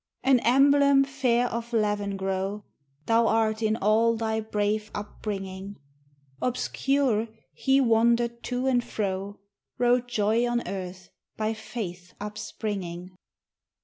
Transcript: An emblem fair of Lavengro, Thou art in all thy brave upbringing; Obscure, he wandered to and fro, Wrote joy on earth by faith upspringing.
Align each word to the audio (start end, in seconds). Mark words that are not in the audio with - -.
An 0.23 0.39
emblem 0.39 1.03
fair 1.03 1.47
of 1.49 1.71
Lavengro, 1.73 2.63
Thou 3.05 3.27
art 3.27 3.61
in 3.61 3.75
all 3.75 4.17
thy 4.17 4.39
brave 4.39 4.89
upbringing; 4.95 5.75
Obscure, 6.41 7.27
he 7.53 7.79
wandered 7.79 8.41
to 8.45 8.65
and 8.65 8.83
fro, 8.83 9.37
Wrote 9.77 10.07
joy 10.07 10.47
on 10.49 10.67
earth 10.67 11.09
by 11.37 11.53
faith 11.53 12.15
upspringing. 12.19 13.11